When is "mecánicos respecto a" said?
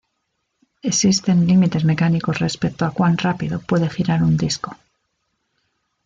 1.91-2.89